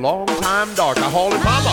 Long 0.00 0.26
time 0.26 0.74
dark. 0.74 0.98
I 0.98 1.10
hauled 1.10 1.34
Mama, 1.44 1.72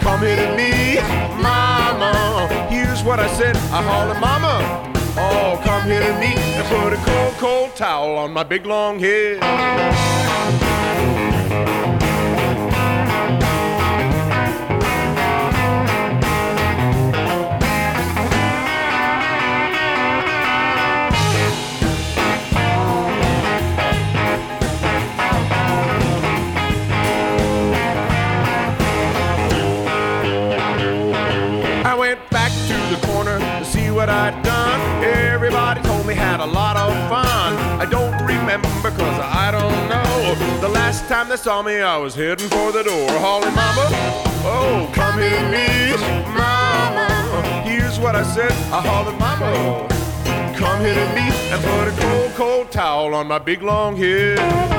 come 0.00 0.20
here 0.20 0.36
to 0.36 0.56
me, 0.56 0.96
Mama. 1.42 2.48
Here's 2.70 3.02
what 3.02 3.18
I 3.18 3.28
said, 3.34 3.56
uh, 3.56 3.60
I 3.72 3.82
hauled 3.82 4.20
Mama. 4.20 4.94
Oh, 5.16 5.60
come 5.64 5.84
here 5.88 6.00
to 6.00 6.12
me 6.20 6.34
and 6.36 6.66
put 6.68 6.92
a 6.92 6.96
cold, 7.04 7.34
cold 7.34 7.76
towel 7.76 8.16
on 8.16 8.32
my 8.32 8.44
big 8.44 8.66
long 8.66 8.98
head. 9.00 10.27
Saw 41.38 41.62
me, 41.62 41.80
I 41.80 41.96
was 41.96 42.16
heading 42.16 42.48
for 42.48 42.72
the 42.72 42.82
door. 42.82 43.08
Hauling 43.20 43.54
mama, 43.54 43.88
oh, 44.44 44.90
come 44.92 45.20
here 45.20 45.30
to 45.30 45.48
me, 45.48 45.96
mama. 46.34 47.62
Here's 47.64 47.98
what 48.00 48.16
I 48.16 48.24
said, 48.24 48.50
I 48.72 48.80
hollered 48.80 49.18
mama. 49.20 49.86
Come 50.56 50.80
here 50.80 50.94
to 50.94 51.14
me 51.14 51.30
and 51.52 51.62
put 51.62 51.88
a 51.88 52.02
cold, 52.02 52.34
cold 52.34 52.72
towel 52.72 53.14
on 53.14 53.28
my 53.28 53.38
big 53.38 53.62
long 53.62 53.96
head. 53.96 54.77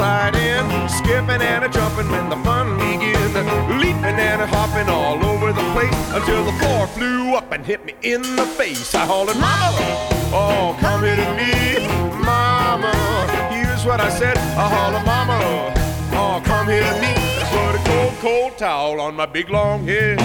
A 0.00 0.32
roadside 0.32 0.36
inn, 0.36 0.88
skipping 0.88 1.42
and 1.42 1.64
a 1.64 1.68
jumping 1.68 2.10
when 2.10 2.28
the 2.28 2.36
fun 2.36 2.76
began, 2.78 3.78
leaping 3.78 4.18
and 4.18 4.42
a 4.42 4.46
hopping 4.46 4.88
all 4.88 5.24
over 5.24 5.52
the 5.52 5.72
place 5.72 5.94
until 6.12 6.44
the 6.44 6.52
floor 6.52 6.86
flew 6.88 7.34
up 7.34 7.52
and 7.52 7.64
hit 7.64 7.84
me 7.84 7.94
in 8.02 8.22
the 8.36 8.46
face. 8.46 8.94
I 8.94 9.04
hollered, 9.04 9.36
Mama, 9.36 9.78
oh 10.32 10.76
come 10.80 11.02
here 11.02 11.16
to 11.16 11.34
me, 11.34 11.86
Mama. 12.24 12.92
Here's 13.50 13.84
what 13.84 14.00
I 14.00 14.10
said, 14.10 14.36
I 14.38 14.68
hollered, 14.68 15.04
Mama, 15.04 15.38
oh 16.12 16.42
come 16.44 16.68
here 16.68 16.82
to 16.82 17.00
me. 17.00 17.14
Put 17.50 17.74
a 17.74 17.82
cold, 17.84 18.14
cold 18.20 18.58
towel 18.58 19.00
on 19.00 19.16
my 19.16 19.26
big 19.26 19.50
long 19.50 19.86
head. 19.86 20.18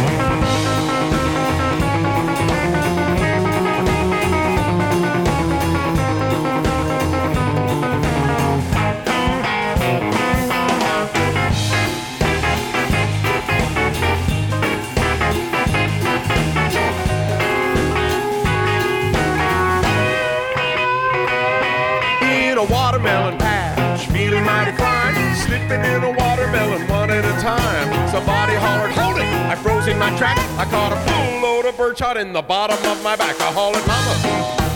Fine, 25.67 25.85
in 25.85 26.03
a 26.03 26.11
watermelon 26.11 26.87
one 26.87 27.09
at 27.09 27.25
a 27.25 27.41
time. 27.41 28.09
Somebody 28.09 28.55
hollered, 28.55 28.91
hold 28.91 29.17
it! 29.17 29.23
I 29.23 29.55
froze 29.55 29.87
in 29.87 29.97
my 29.97 30.15
track. 30.17 30.37
I 30.57 30.65
caught 30.65 30.91
a 30.91 30.97
full 31.09 31.41
load 31.41 31.65
of 31.65 31.77
birdshot 31.77 32.17
in 32.17 32.33
the 32.33 32.41
bottom 32.41 32.77
of 32.89 33.01
my 33.03 33.15
back. 33.15 33.39
I 33.41 33.51
hollered, 33.51 33.85
mama, 33.87 34.13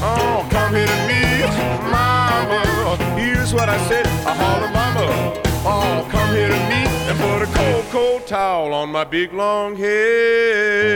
oh, 0.04 0.48
come 0.50 0.74
here 0.74 0.88
to 0.88 1.08
me, 1.08 1.44
mama. 1.92 2.64
Here's 3.20 3.54
what 3.54 3.70
I 3.70 3.78
said. 3.88 4.08
I 4.26 4.34
hollered, 4.34 4.74
mama, 4.74 5.08
oh, 5.66 6.08
come 6.10 6.36
here 6.36 6.50
to 6.50 6.60
me 6.70 6.88
and 7.10 7.18
put 7.20 7.42
a 7.42 7.48
cold, 7.58 7.86
cold 7.92 8.28
towel 8.28 8.74
on 8.74 8.90
my 8.90 9.04
big 9.04 9.34
long 9.34 9.76
head. 9.76 10.90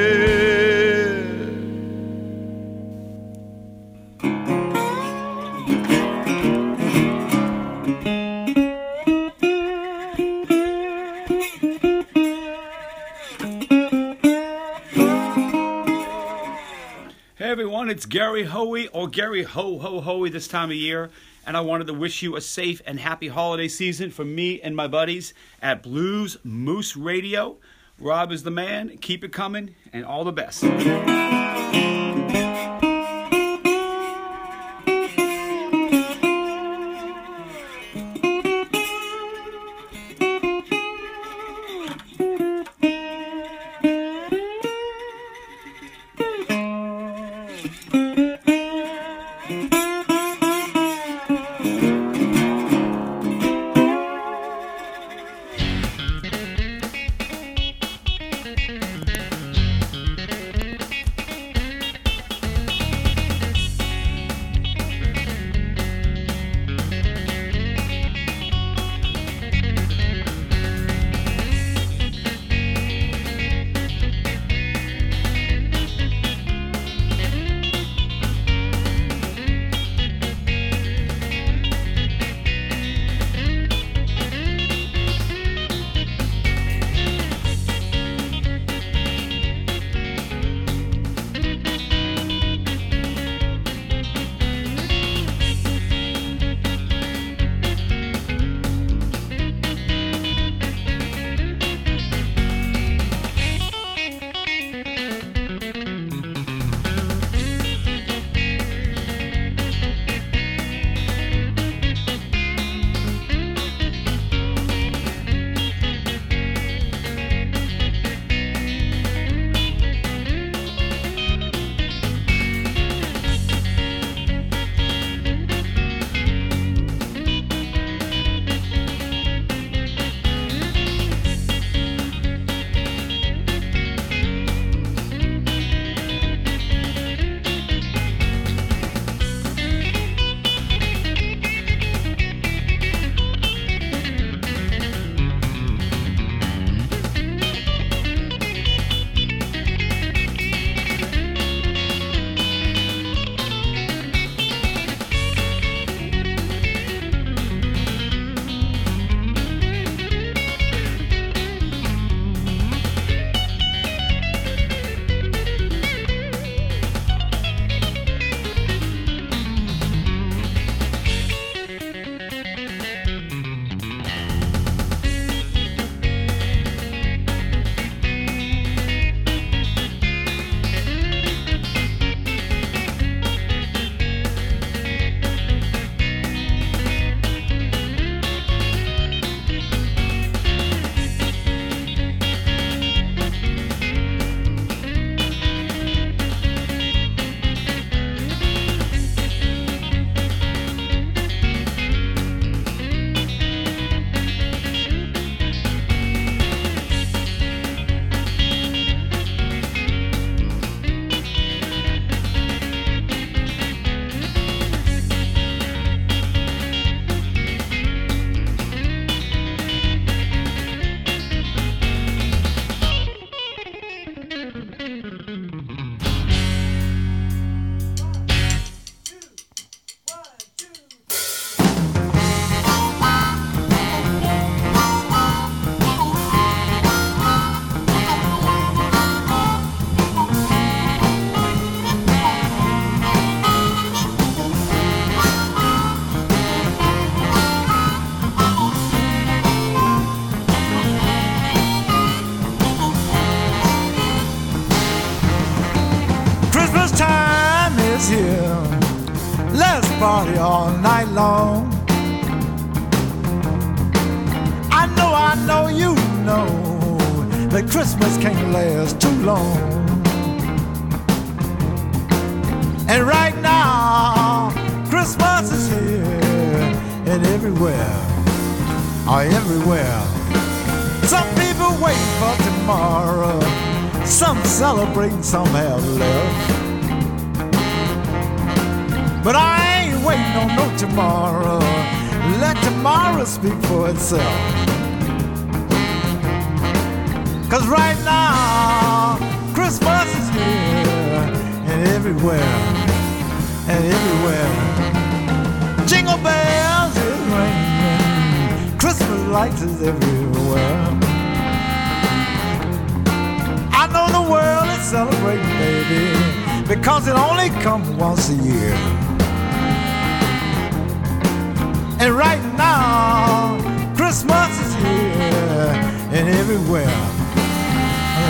It's 17.94 18.08
Gary 18.08 18.46
Hoey 18.46 18.88
or 18.88 19.08
Gary 19.08 19.44
Ho 19.44 19.78
Ho 19.78 20.02
Hoey 20.02 20.32
this 20.32 20.48
time 20.48 20.72
of 20.72 20.76
year, 20.76 21.12
and 21.46 21.56
I 21.56 21.62
wanted 21.62 21.86
to 21.86 21.94
wish 21.94 22.24
you 22.24 22.36
a 22.36 22.42
safe 22.42 22.82
and 22.88 23.00
happy 23.00 23.28
holiday 23.28 23.68
season 23.68 24.10
from 24.10 24.34
me 24.34 24.60
and 24.60 24.76
my 24.76 24.88
buddies 24.88 25.36
at 25.62 25.84
Blues 25.84 26.38
Moose 26.44 26.98
Radio. 26.98 27.58
Rob 28.00 28.32
is 28.32 28.42
the 28.42 28.50
man, 28.50 28.98
keep 28.98 29.24
it 29.24 29.32
coming, 29.32 29.76
and 29.94 30.06
all 30.06 30.24
the 30.24 30.32
best. 30.32 30.64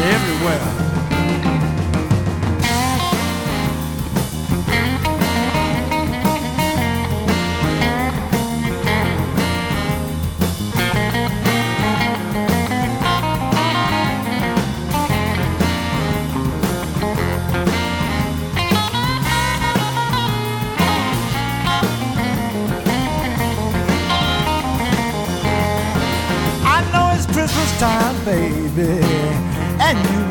Everywhere. 0.04 0.93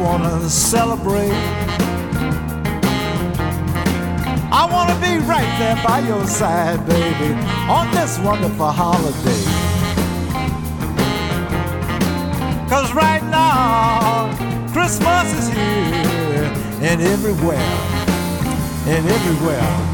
Wanna 0.03 0.49
celebrate. 0.49 1.33
I 4.51 4.69
wanna 4.71 4.99
be 5.01 5.19
right 5.27 5.53
there 5.59 5.77
by 5.85 6.01
your 6.01 6.27
side, 6.27 6.85
baby, 6.87 7.35
on 7.71 7.91
this 7.93 8.19
wonderful 8.19 8.67
holiday. 8.67 9.45
Cause 12.69 12.93
right 12.95 13.23
now, 13.25 14.35
Christmas 14.73 15.33
is 15.39 15.49
here 15.49 16.51
and 16.83 17.01
everywhere, 17.01 17.73
and 18.87 19.07
everywhere. 19.09 19.92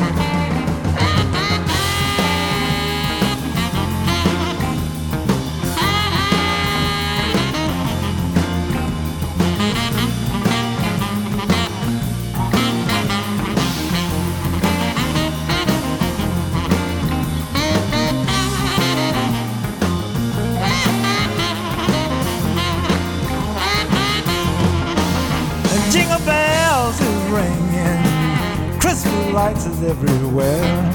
Is 29.78 29.90
everywhere. 29.90 30.92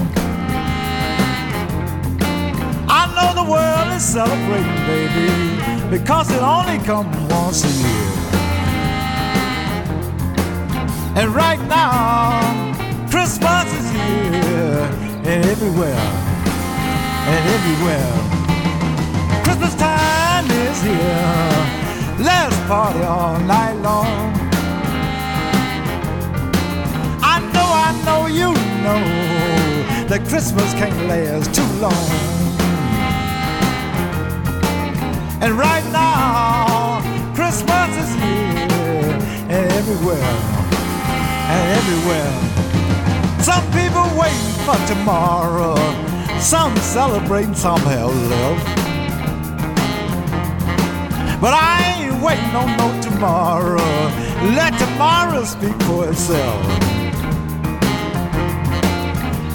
I 2.88 3.02
know 3.14 3.44
the 3.44 3.50
world 3.50 3.96
is 3.96 4.02
celebrating, 4.02 4.80
baby, 4.86 5.90
because 5.90 6.30
it 6.30 6.42
only 6.42 6.78
comes 6.84 7.14
once 7.32 7.64
a 7.64 7.72
year. 7.82 8.10
And 11.16 11.34
right 11.34 11.60
now, 11.68 12.40
Christmas 13.10 13.66
is 13.74 13.90
here 13.90 14.88
and 15.24 15.44
everywhere, 15.44 16.08
and 17.30 17.42
everywhere. 17.56 18.14
Christmas 19.44 19.74
time 19.76 20.50
is 20.50 20.82
here. 20.82 22.24
Let's 22.24 22.56
party 22.66 23.02
all 23.02 23.38
night 23.40 23.74
long. 23.82 24.33
Know 28.84 29.00
that 30.08 30.20
Christmas 30.28 30.74
can't 30.74 31.08
last 31.08 31.54
too 31.54 31.70
long. 31.80 32.06
And 35.40 35.56
right 35.56 35.84
now, 35.90 37.00
Christmas 37.34 37.90
is 38.04 38.12
here 38.20 39.16
and 39.48 39.72
everywhere, 39.80 40.34
and 41.54 41.64
everywhere. 41.80 42.32
Some 43.40 43.64
people 43.72 44.04
waiting 44.20 44.56
for 44.66 44.76
tomorrow, 44.86 45.76
some 46.38 46.76
celebrating, 46.76 47.54
some 47.54 47.80
have 47.80 48.14
love. 48.34 48.60
But 51.40 51.54
I 51.56 52.04
ain't 52.04 52.22
waiting 52.22 52.54
on 52.54 52.76
no 52.76 52.88
tomorrow. 53.00 53.94
Let 54.58 54.78
tomorrow 54.78 55.42
speak 55.44 55.76
for 55.84 56.08
itself. 56.10 57.03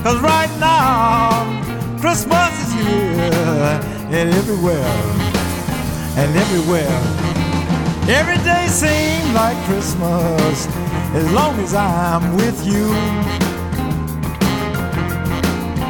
Cause 0.03 0.20
right 0.22 0.50
now, 0.60 1.44
Christmas 2.00 2.51
is 2.63 2.74
here 2.74 3.79
and 4.15 4.34
everywhere, 4.34 4.96
and 6.15 6.36
everywhere. 6.38 7.00
Every 8.08 8.38
day 8.38 8.68
seems 8.68 9.29
like 9.36 9.58
Christmas 9.65 10.68
as 11.13 11.32
long 11.34 11.60
as 11.60 11.74
I'm 11.75 12.36
with 12.38 12.65
you. 12.65 12.94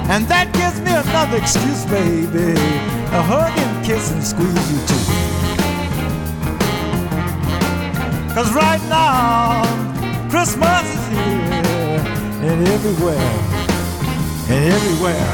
And 0.09 0.25
that 0.25 0.51
gives 0.53 0.81
me 0.81 0.91
another 0.91 1.37
excuse, 1.37 1.85
baby, 1.85 2.55
to 3.13 3.21
hug 3.21 3.53
and 3.55 3.85
kiss 3.85 4.11
and 4.11 4.23
squeeze 4.23 4.71
you 4.71 4.79
too. 4.89 5.05
Cause 8.33 8.51
right 8.53 8.81
now, 8.89 9.63
Christmas 10.31 10.83
is 10.95 11.07
here 11.09 12.01
and 12.49 12.67
everywhere, 12.67 13.58
and 14.49 14.73
everywhere. 14.73 15.33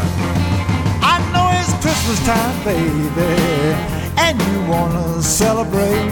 I 1.01 1.15
know 1.31 1.47
it's 1.55 1.71
Christmas 1.81 2.19
time, 2.25 2.55
baby, 2.65 3.31
and 4.17 4.35
you 4.41 4.69
wanna 4.69 5.21
celebrate. 5.21 6.11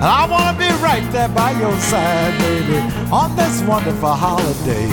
And 0.00 0.10
I 0.20 0.26
wanna 0.30 0.56
be 0.56 0.70
right 0.82 1.04
there 1.12 1.28
by 1.28 1.50
your 1.60 1.76
side, 1.80 2.38
baby, 2.38 2.78
on 3.12 3.36
this 3.36 3.60
wonderful 3.62 4.14
holiday. 4.26 4.88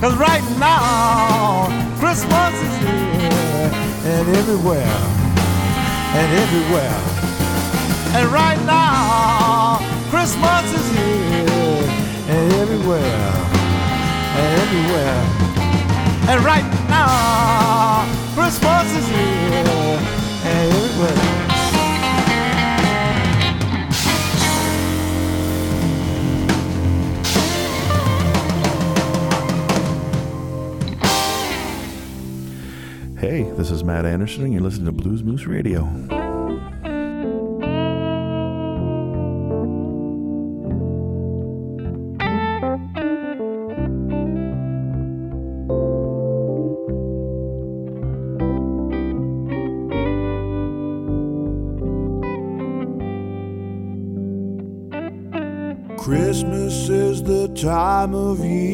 Cause 0.00 0.16
right 0.16 0.46
now, 0.58 1.68
Christmas 2.00 2.54
is 2.66 2.74
here 2.78 3.70
and 4.12 4.28
everywhere, 4.40 4.98
and 6.18 6.28
everywhere. 6.44 7.00
And 8.16 8.32
right 8.32 8.60
now, 8.64 9.78
Christmas 10.10 10.64
is 10.72 10.90
here 10.96 11.61
and 12.28 12.52
everywhere, 12.54 13.00
and 13.00 14.60
everywhere. 14.60 15.42
And 16.28 16.44
right 16.44 16.64
now, 16.88 18.06
Christmas 18.34 18.92
is 18.94 19.08
here 19.08 19.66
and 20.44 20.72
everywhere. 20.72 21.48
Hey, 33.18 33.42
this 33.56 33.70
is 33.70 33.84
Matt 33.84 34.04
Anderson, 34.04 34.44
and 34.44 34.52
you're 34.52 34.62
listening 34.62 34.86
to 34.86 34.92
Blues 34.92 35.22
Moose 35.22 35.46
Radio. 35.46 36.21
time 58.02 58.14
of 58.16 58.44
year. 58.44 58.71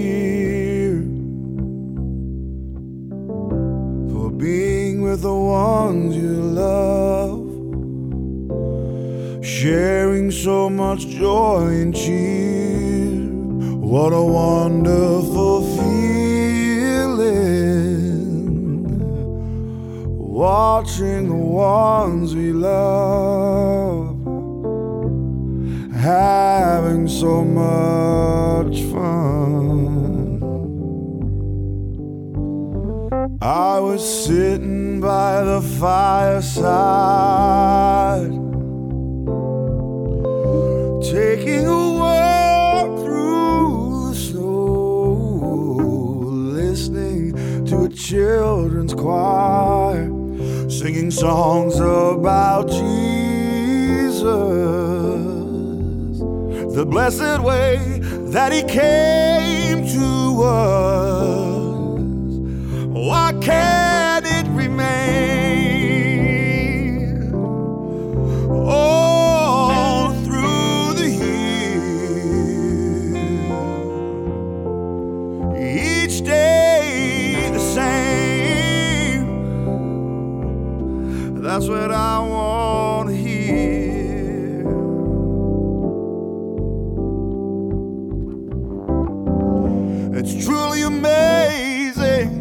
It's 90.20 90.44
truly 90.44 90.82
amazing 90.82 92.34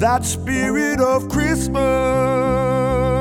that 0.00 0.24
spirit 0.24 1.00
of 1.00 1.28
Christmas. 1.28 3.19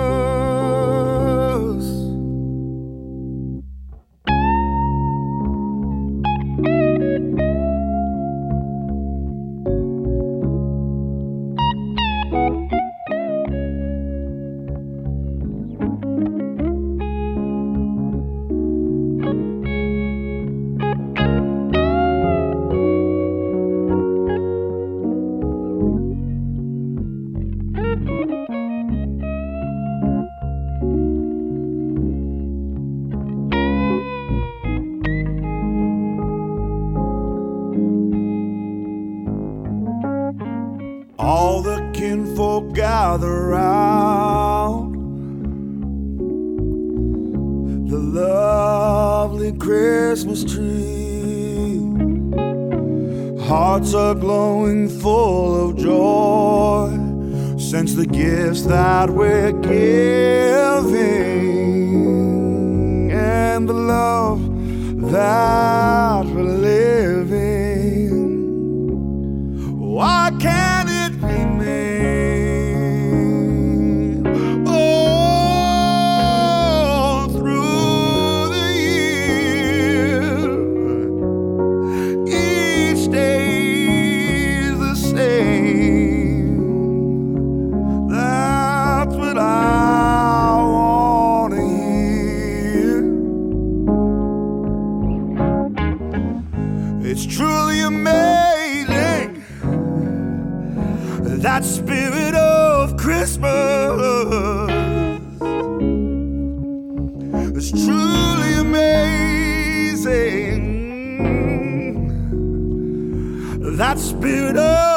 spirit 114.19 114.57
of 114.57 114.88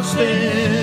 trust 0.00 0.18
in 0.20 0.77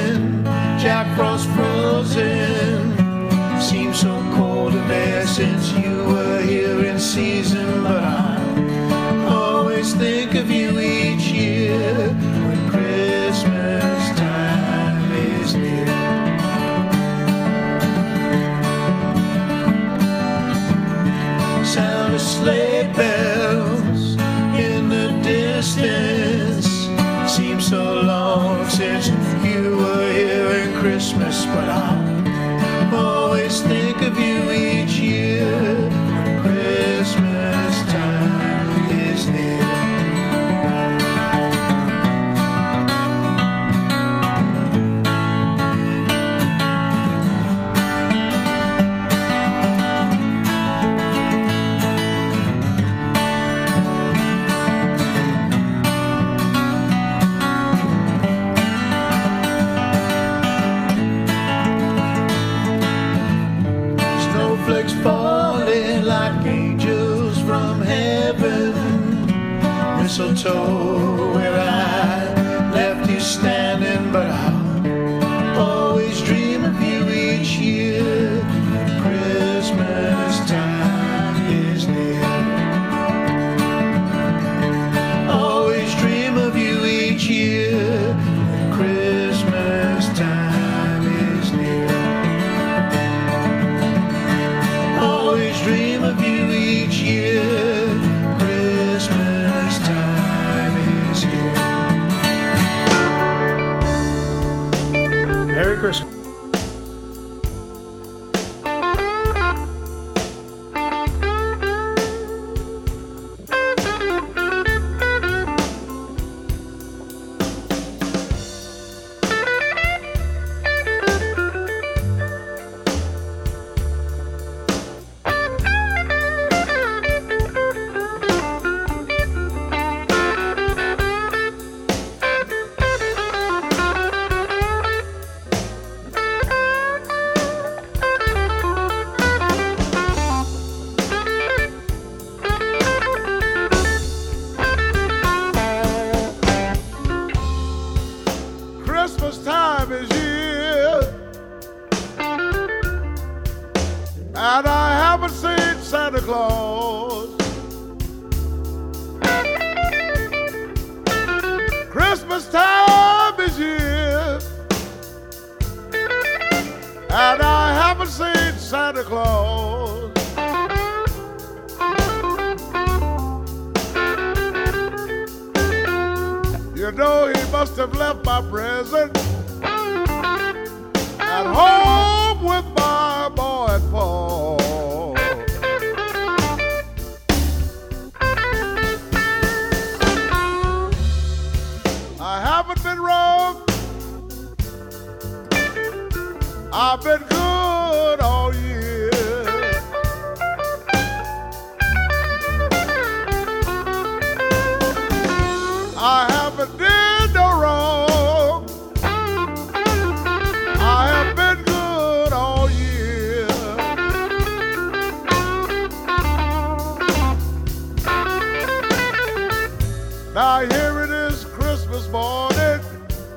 here 220.71 221.04
it 221.04 221.10
is 221.10 221.45
Christmas 221.45 222.08
morning, 222.10 222.80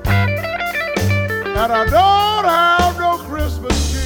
and 0.05 1.71
I 1.71 1.85
don't 1.85 2.45
have 2.45 2.97
no 2.97 3.17
Christmas 3.27 3.91
tree. 3.91 3.98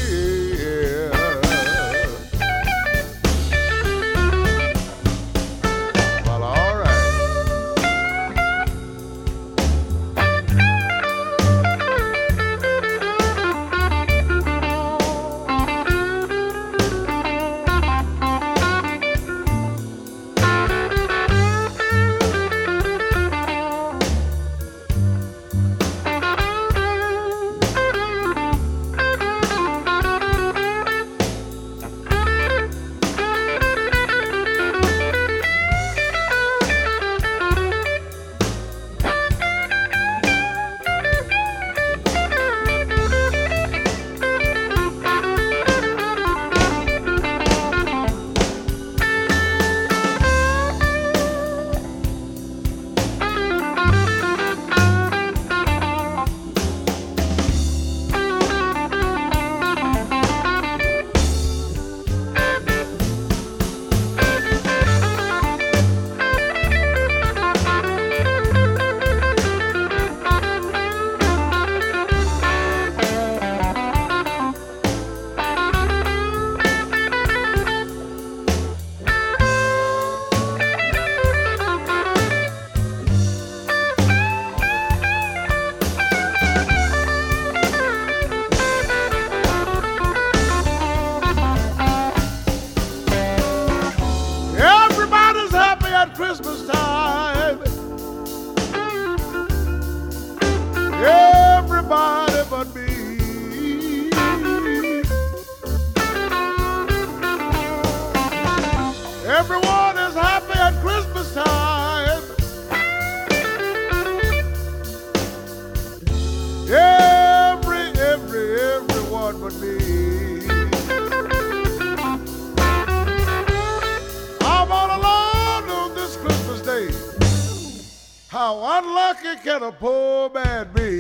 Can 129.44 129.62
a 129.62 129.72
poor 129.74 130.30
man 130.30 130.72
be? 130.74 130.93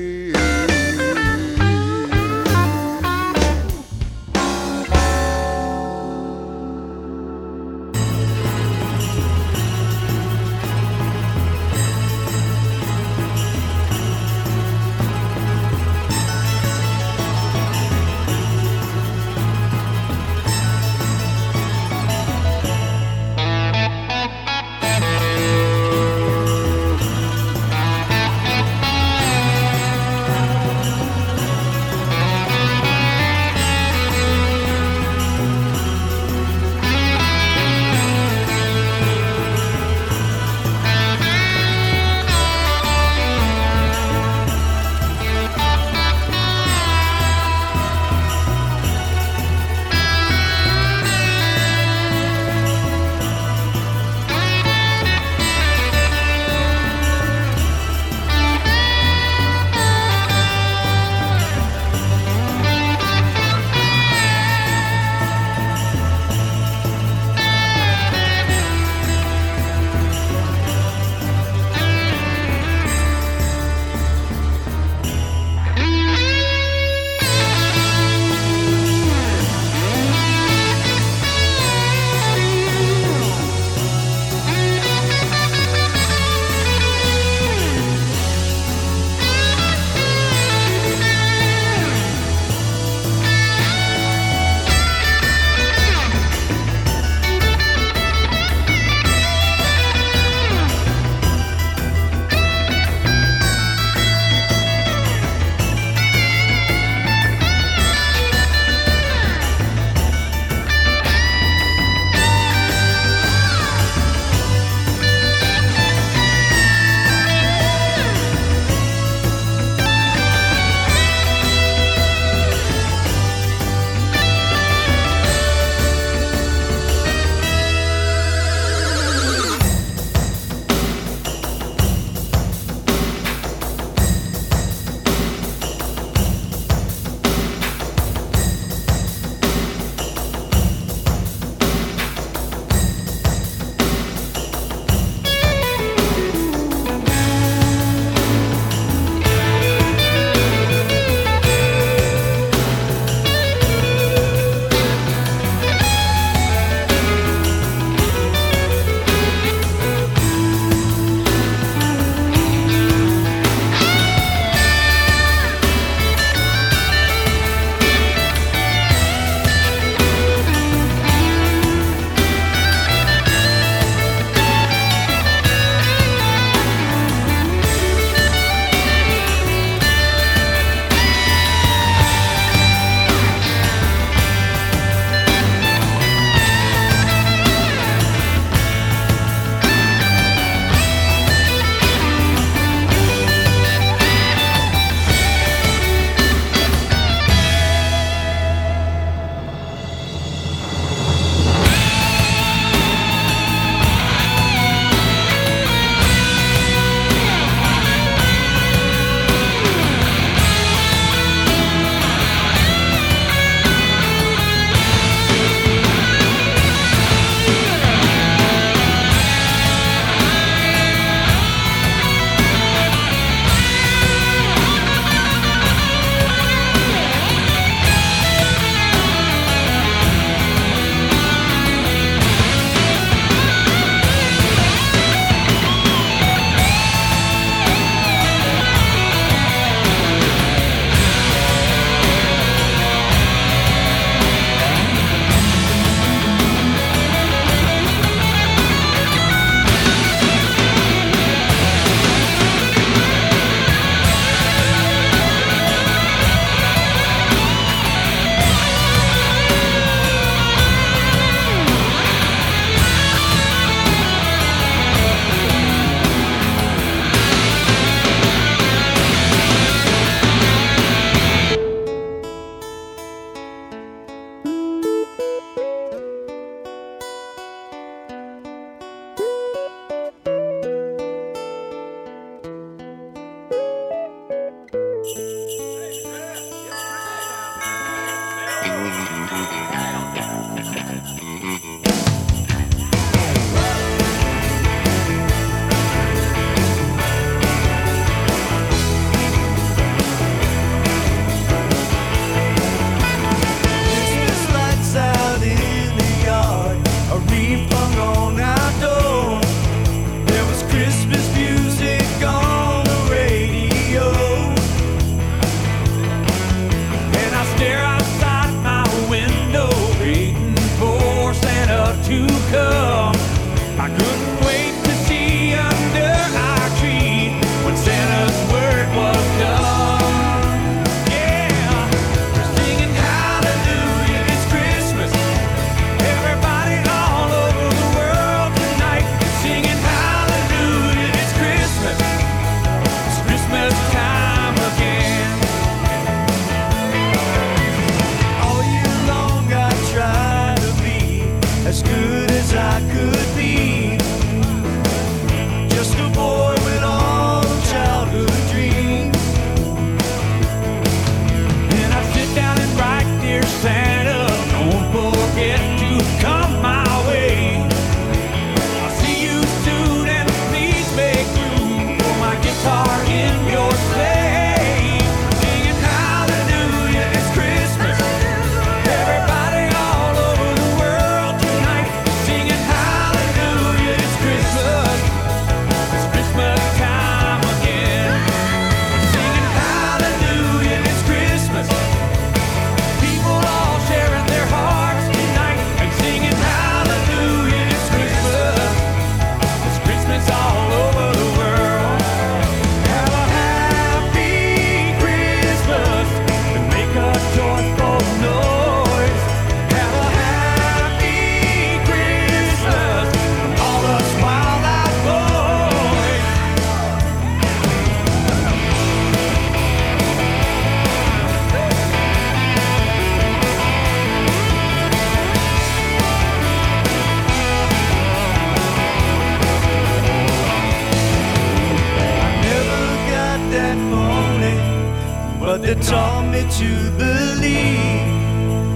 to 436.49 436.91
believe 436.97 438.03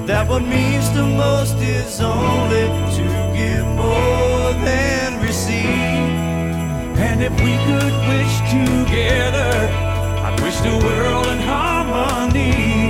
that 0.07 0.27
what 0.27 0.41
means 0.41 0.89
the 0.93 1.05
most 1.05 1.57
is 1.57 1.99
only 1.99 2.67
to 2.97 3.03
give 3.35 3.65
more 3.67 4.53
than 4.63 5.21
receive. 5.21 5.65
And 7.07 7.21
if 7.21 7.33
we 7.41 7.53
could 7.67 7.95
wish 8.11 8.35
together, 8.49 9.51
I'd 10.25 10.39
wish 10.41 10.57
the 10.61 10.77
world 10.85 11.27
in 11.27 11.39
harmony. 11.39 12.86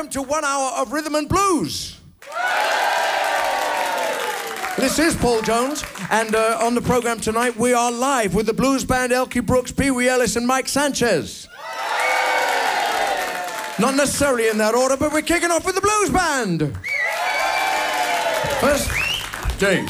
welcome 0.00 0.12
to 0.12 0.22
one 0.22 0.46
hour 0.46 0.80
of 0.80 0.94
rhythm 0.94 1.14
and 1.14 1.28
blues. 1.28 2.00
This 4.78 4.98
is 4.98 5.14
Paul 5.14 5.42
Jones, 5.42 5.84
and 6.10 6.34
uh, 6.34 6.58
on 6.62 6.74
the 6.74 6.80
program 6.80 7.20
tonight, 7.20 7.54
we 7.54 7.74
are 7.74 7.92
live 7.92 8.34
with 8.34 8.46
the 8.46 8.54
blues 8.54 8.82
band 8.82 9.12
Elkie 9.12 9.44
Brooks, 9.44 9.72
Pee 9.72 9.90
Wee 9.90 10.08
Ellis, 10.08 10.36
and 10.36 10.46
Mike 10.46 10.68
Sanchez. 10.68 11.48
Not 13.78 13.94
necessarily 13.94 14.48
in 14.48 14.56
that 14.56 14.74
order, 14.74 14.96
but 14.96 15.12
we're 15.12 15.20
kicking 15.20 15.50
off 15.50 15.66
with 15.66 15.74
the 15.74 15.82
blues 15.82 16.08
band. 16.08 16.78
First, 18.62 18.88
Dave. 19.58 19.86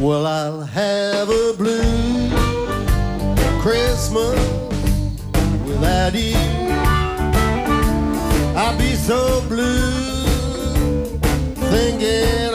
Well, 0.00 0.26
I'll 0.26 0.62
have. 0.62 1.21
Christmas 4.12 4.40
without 5.66 6.14
you. 6.14 6.36
I'd 8.54 8.76
be 8.78 8.94
so 8.94 9.40
blue 9.48 11.18
thinking. 11.70 12.51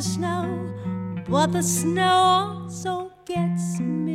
The 0.00 0.08
snow, 0.08 1.22
but 1.28 1.52
the 1.52 1.62
snow 1.62 2.62
also 2.62 3.12
gets 3.26 3.78
me 3.80 4.09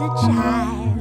winter 0.00 0.14
child. 0.20 0.95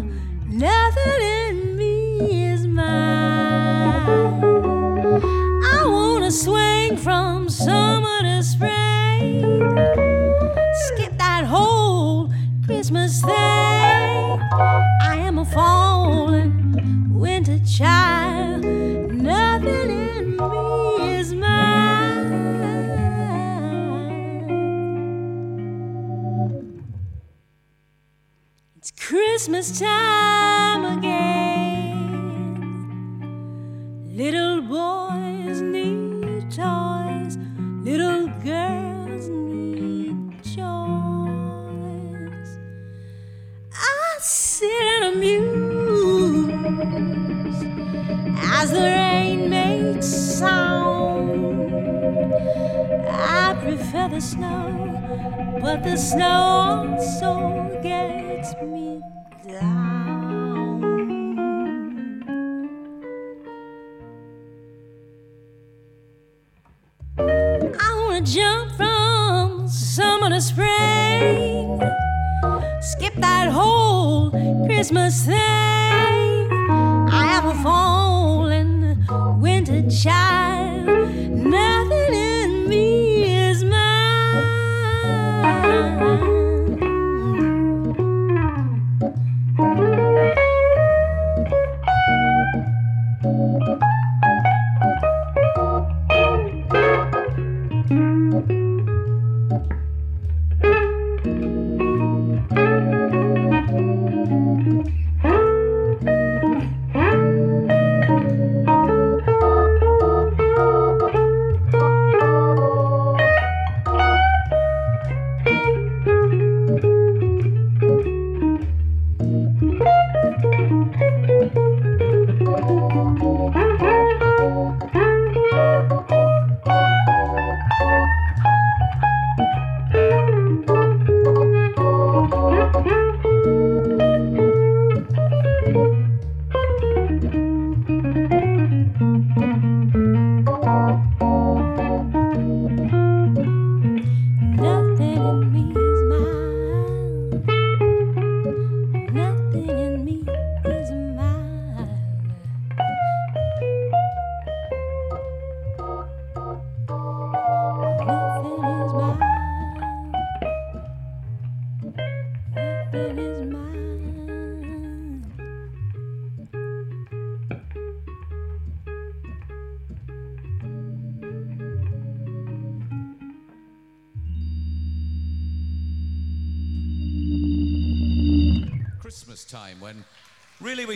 Christmas 29.45 29.79
time 29.79 30.97
again. 30.97 31.21
Little 34.15 34.63
boys 34.63 35.61
need 35.61 36.49
toys, 36.49 37.37
little 37.83 38.27
girls 38.43 39.29
need 39.29 40.41
joys. 40.41 40.57
I 43.71 44.17
sit 44.19 44.81
and 44.95 45.13
amuse 45.13 46.49
as 48.41 48.71
the 48.71 48.81
rain 48.81 49.47
makes 49.47 50.07
sound. 50.07 51.53
I 53.07 53.53
prefer 53.61 54.07
the 54.09 54.21
snow, 54.21 55.59
but 55.61 55.83
the 55.83 55.97
snow 55.97 56.97
also 56.97 57.79
gets 57.83 58.55
me. 58.63 59.03
I 59.47 59.51
wanna 67.95 68.21
jump 68.21 68.71
from 68.71 69.67
summer 69.67 70.29
to 70.29 70.41
spring, 70.41 71.79
skip 72.81 73.13
that 73.17 73.51
whole 73.51 74.31
Christmas 74.65 75.25
thing. 75.25 75.37
I 75.37 77.37
am 77.37 77.47
a 77.47 77.53
fallen 77.61 79.05
winter 79.39 79.87
child. 79.87 80.87
Nothing 81.29 82.24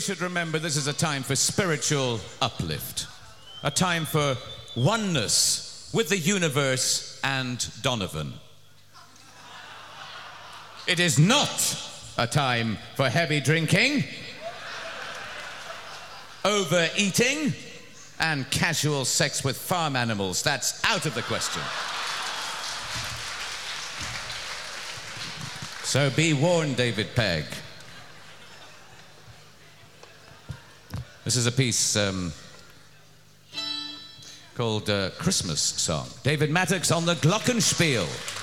should 0.10 0.22
remember 0.22 0.58
this 0.58 0.76
is 0.76 0.88
a 0.88 0.94
time 0.94 1.22
for 1.22 1.36
spiritual 1.36 2.20
uplift, 2.42 3.06
a 3.62 3.70
time 3.70 4.06
for 4.06 4.36
oneness 4.76 5.88
with 5.94 6.10
the 6.10 6.18
universe 6.18 7.22
and 7.24 7.70
Donovan. 7.84 8.34
It 10.88 11.00
is 11.00 11.20
not 11.20 11.80
a 12.18 12.26
time 12.26 12.80
for 12.96 13.08
heavy 13.08 13.40
drinking, 13.40 14.04
overeating, 16.44 17.54
and 18.20 18.50
casual 18.50 19.06
sex 19.06 19.44
with 19.44 19.60
farm 19.60 19.96
animals. 19.96 20.42
That's 20.42 20.84
out 20.86 21.06
of 21.06 21.14
the 21.14 21.22
question. 21.22 21.62
So 25.84 26.10
be 26.10 26.34
warned, 26.34 26.78
David 26.78 27.10
Pegg. 27.14 27.46
This 31.30 31.38
is 31.38 31.46
a 31.46 31.52
piece 31.52 31.96
um, 31.96 32.34
called 34.56 34.90
uh, 34.90 35.12
Christmas 35.20 35.62
Song. 35.62 36.08
David 36.24 36.50
Maddox 36.50 36.92
on 36.92 37.06
the 37.06 37.14
Glockenspiel. 37.14 38.39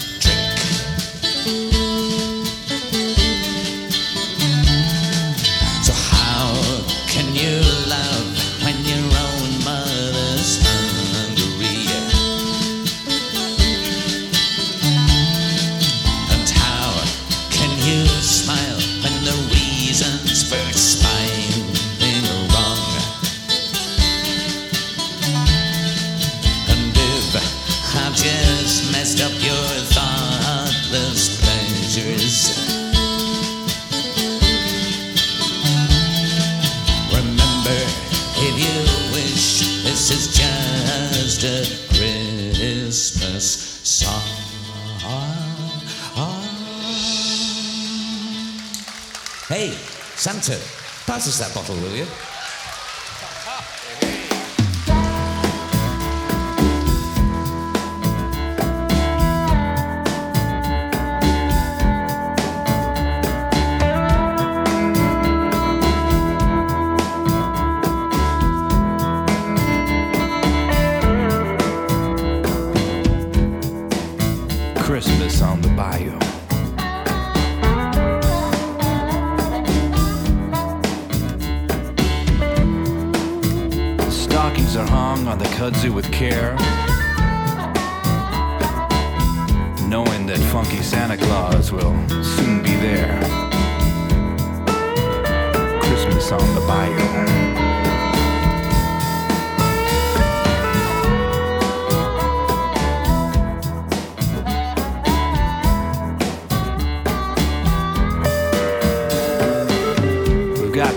us 51.31 51.39
that 51.39 51.55
bottle, 51.55 51.77
will 51.77 51.95
you? 51.95 52.40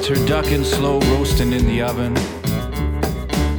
her 0.07 0.27
ducking, 0.27 0.65
slow 0.65 0.99
roasting 1.01 1.53
in 1.53 1.65
the 1.65 1.81
oven. 1.81 2.17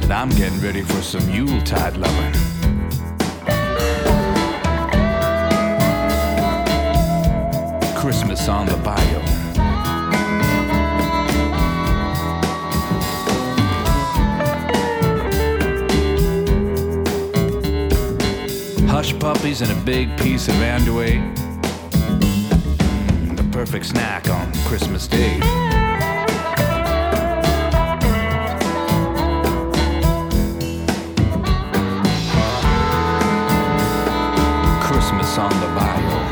And 0.03 0.11
I'm 0.11 0.29
getting 0.29 0.59
ready 0.61 0.81
for 0.83 1.01
some 1.01 1.27
Yuletide 1.29 1.97
loving. 1.97 2.33
Christmas 7.95 8.47
on 8.47 8.67
the 8.67 8.77
Bayou. 8.83 9.21
Hush 18.87 19.17
puppies 19.19 19.61
and 19.61 19.71
a 19.71 19.85
big 19.85 20.15
piece 20.19 20.47
of 20.47 20.53
andouille. 20.55 21.23
The 23.35 23.49
perfect 23.51 23.87
snack 23.87 24.29
on 24.29 24.53
Christmas 24.65 25.07
Day. 25.07 25.64
on 35.37 35.49
the 35.59 35.67
Bayou. 35.75 36.24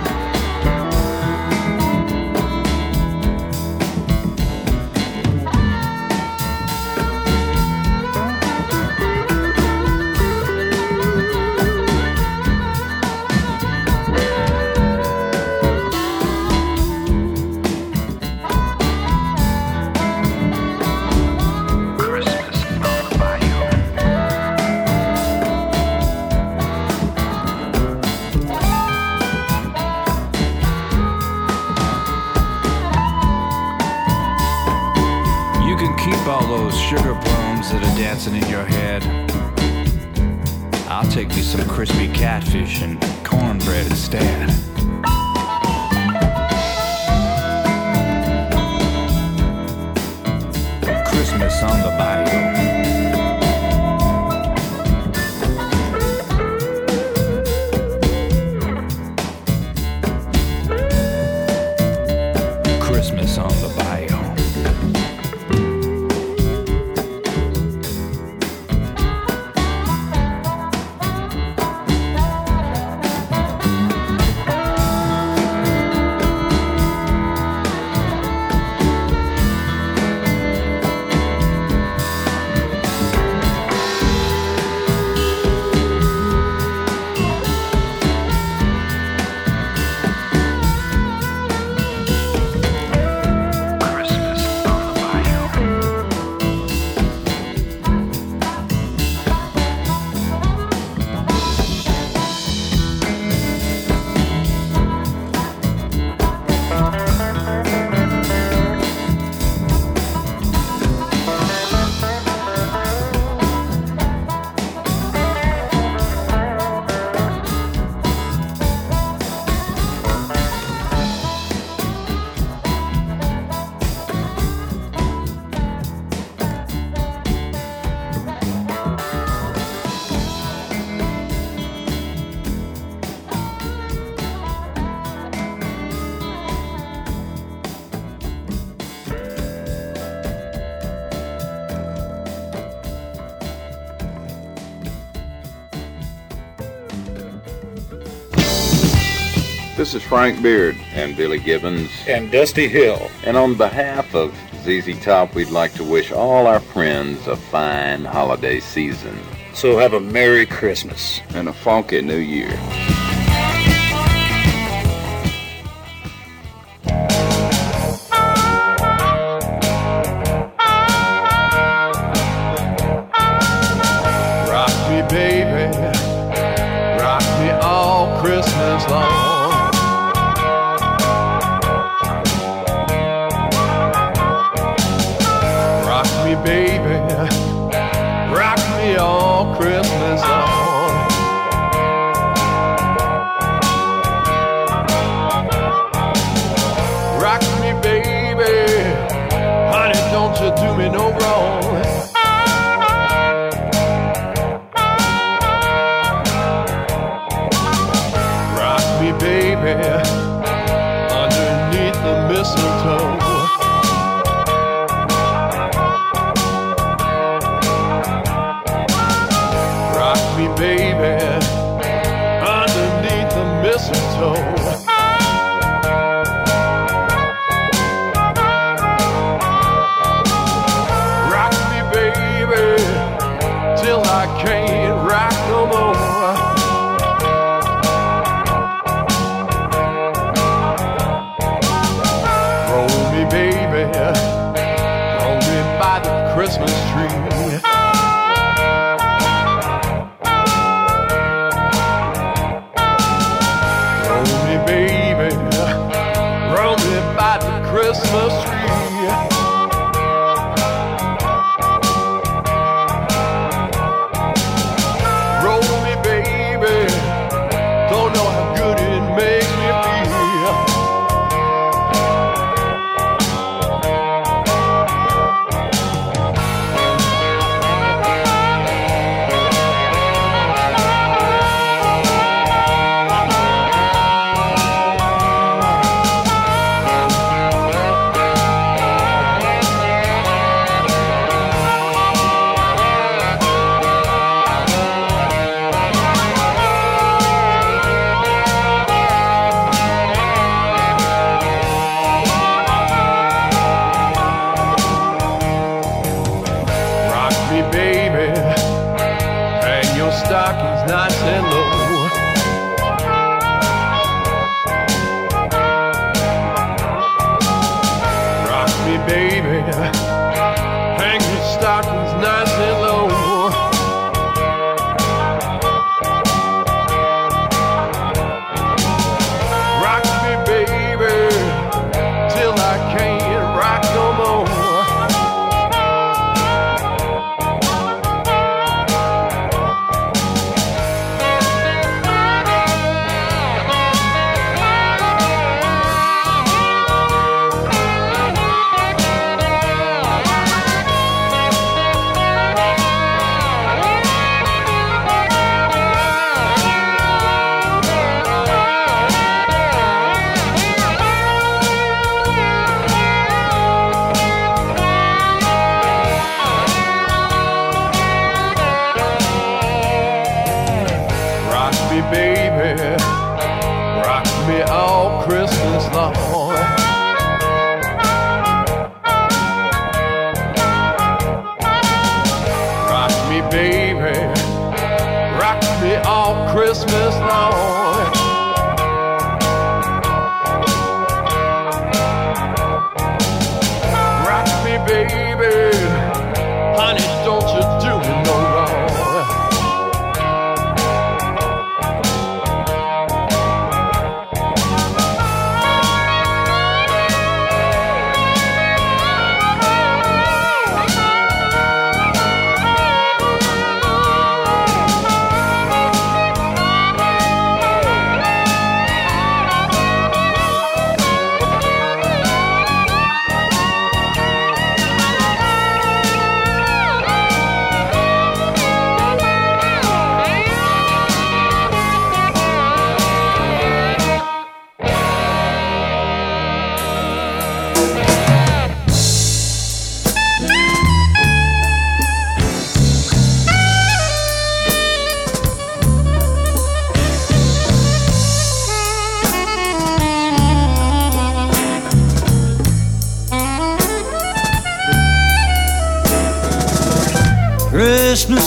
This 149.94 150.02
is 150.02 150.10
Frank 150.10 150.42
Beard 150.42 150.76
and 150.94 151.16
Billy 151.16 151.38
Gibbons 151.38 151.92
and 152.08 152.32
Dusty 152.32 152.68
Hill. 152.68 153.12
And 153.26 153.38
on 153.38 153.54
behalf 153.54 154.16
of 154.16 154.36
ZZ 154.64 155.00
Top, 155.04 155.36
we'd 155.36 155.52
like 155.52 155.72
to 155.74 155.84
wish 155.84 156.12
all 156.12 156.48
our 156.48 156.60
friends 156.60 157.28
a 157.28 157.36
fine 157.36 158.04
holiday 158.04 158.60
season. 158.60 159.16
So 159.54 159.78
have 159.78 159.94
a 159.94 160.00
Merry 160.00 160.48
Christmas 160.48 161.22
and 161.36 161.48
a 161.48 161.54
funky 161.54 162.02
New 162.02 162.18
Year. 162.18 162.50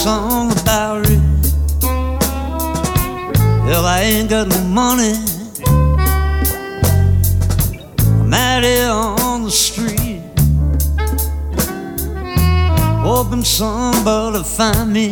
Christmas 0.06 0.22
on 0.22 0.48
the 0.48 0.62
Bowery. 0.64 1.20
I 3.84 4.02
ain't 4.02 4.30
got 4.30 4.48
no 4.48 4.60
money. 4.64 5.14
I'm 8.20 8.32
out 8.32 8.62
here 8.62 8.88
on 8.88 9.42
the 9.44 9.50
street, 9.50 10.22
hoping 13.02 13.44
somebody 13.44 14.42
find 14.44 14.92
me. 14.92 15.10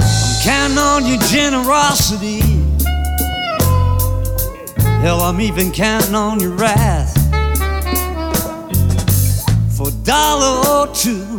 I'm 0.00 0.42
counting 0.42 0.78
on 0.78 1.06
your 1.06 1.18
generosity. 1.28 2.40
Hell, 5.02 5.20
I'm 5.20 5.40
even 5.40 5.70
counting 5.70 6.14
on 6.14 6.40
your 6.40 6.52
wrath 6.52 7.14
for 9.76 9.88
a 9.88 9.92
dollar 10.04 10.68
or 10.68 10.94
two 10.94 11.35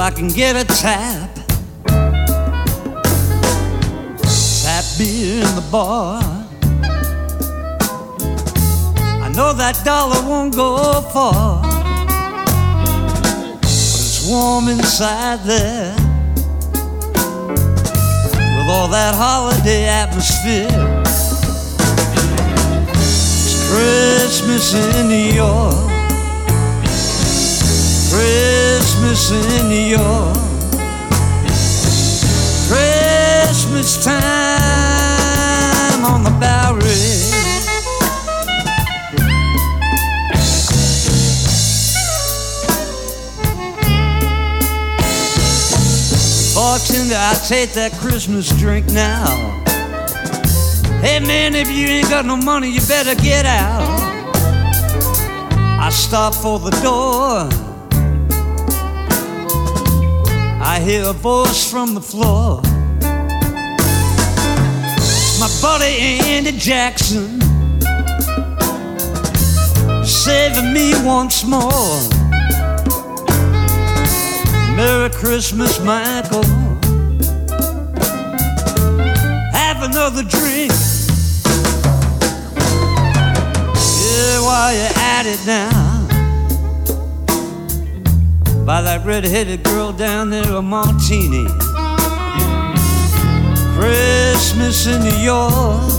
I 0.00 0.10
can 0.10 0.28
get 0.28 0.56
a 0.56 0.64
tap. 0.64 1.28
Tap 4.62 4.84
beer 4.96 5.44
in 5.44 5.54
the 5.54 5.68
bar. 5.70 6.22
I 9.22 9.28
know 9.36 9.52
that 9.52 9.82
dollar 9.84 10.26
won't 10.26 10.56
go 10.56 11.02
far, 11.12 11.60
but 13.60 13.62
it's 13.62 14.26
warm 14.26 14.68
inside 14.68 15.40
there 15.40 15.94
with 18.56 18.68
all 18.70 18.88
that 18.88 19.14
holiday 19.14 19.84
atmosphere. 19.84 21.02
It's 23.44 23.68
Christmas 23.68 24.72
in 24.72 25.08
New 25.08 25.34
York. 25.34 25.90
Christmas 28.08 28.39
in 29.02 29.68
New 29.68 29.96
York. 29.96 30.36
Christmas 32.68 34.04
time 34.04 36.04
on 36.04 36.22
the 36.22 36.30
Bowery. 36.38 36.84
Bartender, 46.54 47.16
I 47.16 47.34
take 47.48 47.72
that 47.72 47.92
Christmas 48.00 48.50
drink 48.58 48.86
now. 48.92 49.24
Hey 51.00 51.20
man, 51.20 51.54
if 51.54 51.70
you 51.70 51.86
ain't 51.86 52.10
got 52.10 52.26
no 52.26 52.36
money, 52.36 52.68
you 52.70 52.82
better 52.82 53.14
get 53.14 53.46
out. 53.46 53.80
I 55.80 55.88
stop 55.90 56.34
for 56.34 56.58
the 56.58 56.70
door. 56.82 57.48
I 60.62 60.78
hear 60.78 61.06
a 61.06 61.14
voice 61.14 61.70
from 61.70 61.94
the 61.94 62.02
floor. 62.02 62.60
My 65.40 65.48
buddy 65.62 66.20
Andy 66.20 66.52
Jackson 66.52 67.40
saving 70.04 70.74
me 70.74 70.92
once 71.02 71.44
more. 71.44 71.98
Merry 74.76 75.08
Christmas, 75.08 75.80
Michael. 75.80 76.44
Have 79.54 79.82
another 79.82 80.22
drink. 80.22 80.72
Yeah, 83.96 84.40
while 84.42 84.74
you're 84.74 84.98
at 84.98 85.24
it 85.24 85.40
now. 85.46 85.89
Buy 88.70 88.82
that 88.82 89.04
red-headed 89.04 89.64
girl 89.64 89.90
down 89.90 90.30
there 90.30 90.48
a 90.52 90.62
martini. 90.62 91.44
Christmas 93.74 94.86
in 94.86 95.02
New 95.02 95.18
York. 95.18 95.90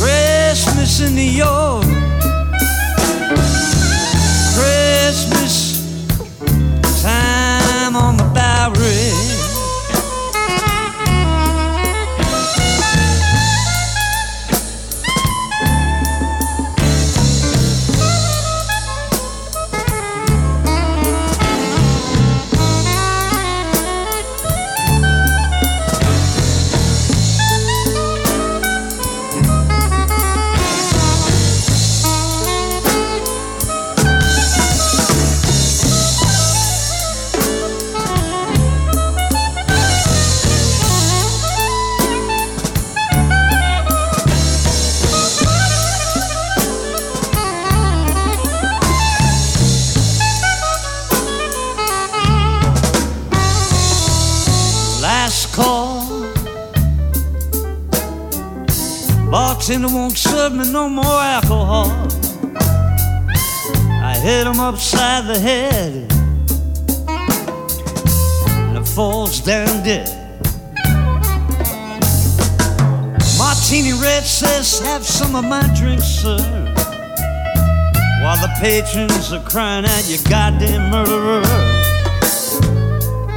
Christmas 0.00 1.00
in 1.02 1.14
New 1.14 1.20
York. 1.20 2.09
Bartender 59.70 59.94
won't 59.94 60.18
serve 60.18 60.52
me 60.52 60.72
no 60.72 60.88
more 60.88 61.04
alcohol. 61.04 61.86
I 64.02 64.18
hit 64.20 64.44
him 64.44 64.58
upside 64.58 65.26
the 65.26 65.38
head, 65.38 66.12
and 68.48 68.78
it 68.78 68.84
falls 68.84 69.38
down 69.38 69.84
dead. 69.84 70.08
Martini 73.38 73.92
Red 73.92 74.24
says, 74.24 74.80
Have 74.80 75.04
some 75.04 75.36
of 75.36 75.44
my 75.44 75.62
drink, 75.76 76.00
sir. 76.00 76.38
While 78.22 78.40
the 78.42 78.50
patrons 78.58 79.32
are 79.32 79.44
crying 79.48 79.84
out, 79.84 80.08
You 80.08 80.18
goddamn 80.28 80.90
murderer. 80.90 81.42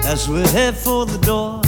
As 0.08 0.28
we 0.28 0.42
head 0.48 0.76
for 0.76 1.06
the 1.06 1.20
door, 1.20 1.62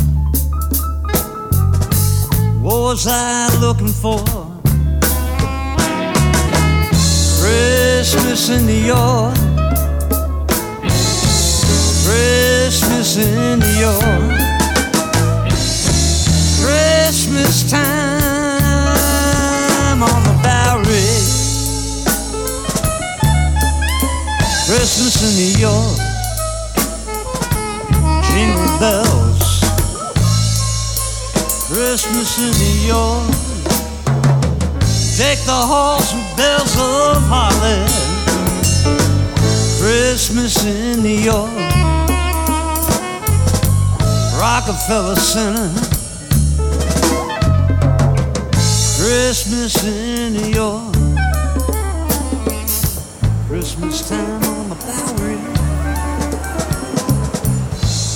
what 2.63 2.81
was 2.81 3.05
I 3.05 3.55
looking 3.59 3.89
for? 3.89 4.34
Christmas 7.45 8.49
in 8.49 8.65
New 8.65 8.73
York. 8.73 9.35
Christmas 12.03 13.17
in 13.17 13.59
New 13.59 13.77
York. 13.77 14.01
Christmas 16.59 17.69
time 17.69 17.83
on 20.01 20.23
the 20.23 20.33
Bowery. 20.41 21.21
Christmas 24.65 25.15
in 25.21 25.31
New 25.37 25.53
York. 25.61 25.99
Jingle 28.25 28.73
bells. 28.79 29.45
Christmas 31.69 32.39
in 32.39 32.51
New 32.57 32.77
York. 32.87 33.29
Take 35.15 35.41
the 35.45 35.53
halls 35.53 36.09
with 36.11 36.24
bells 36.35 36.75
of 36.75 37.23
Harlem. 37.27 37.87
Christmas 39.79 40.65
in 40.65 41.01
New 41.01 41.19
York. 41.19 41.51
Rockefeller 44.37 45.15
Center. 45.15 45.69
Christmas 48.97 49.83
in 49.83 50.33
New 50.33 50.49
York. 50.53 50.93
Christmas 53.47 54.07
time 54.07 54.43
on 54.43 54.69
the 54.69 54.75
Bowery. 54.85 55.37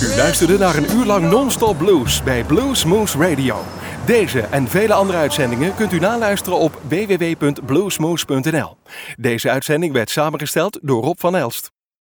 U 0.02 0.16
luisterde 0.16 0.58
naar 0.58 0.76
een 0.76 0.92
uur 0.92 1.04
lang 1.04 1.30
non-stop 1.30 1.78
blues 1.78 2.22
bij 2.22 2.44
Blues 2.44 2.84
Moose 2.84 3.18
Radio. 3.18 3.64
Deze 4.10 4.40
en 4.40 4.68
vele 4.68 4.94
andere 4.94 5.18
uitzendingen 5.18 5.74
kunt 5.74 5.92
u 5.92 5.98
naluisteren 5.98 6.58
op 6.58 6.80
www.bluesmoose.nl. 6.88 8.76
Deze 9.16 9.50
uitzending 9.50 9.92
werd 9.92 10.10
samengesteld 10.10 10.78
door 10.82 11.02
Rob 11.02 11.18
van 11.18 11.36
Elst. 11.36 11.70